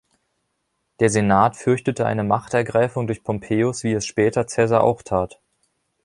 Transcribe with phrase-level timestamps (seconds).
[0.99, 5.39] Der Senat fürchtete eine Machtergreifung durch Pompeius, wie es später Caesar auch tat.